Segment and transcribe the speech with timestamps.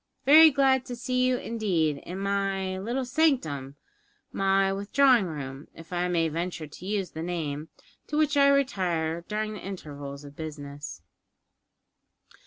[0.25, 3.75] "Very glad to see you, indeed, in my little sanctum,
[4.31, 7.69] my withdrawing room, if I may venture to use the name,
[8.07, 11.03] to which I retire during the intervals of business."